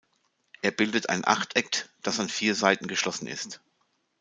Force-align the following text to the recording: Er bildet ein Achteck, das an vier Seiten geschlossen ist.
Er 0.63 0.71
bildet 0.71 1.09
ein 1.09 1.27
Achteck, 1.27 1.87
das 2.01 2.19
an 2.19 2.27
vier 2.27 2.55
Seiten 2.55 2.87
geschlossen 2.87 3.27
ist. 3.27 3.59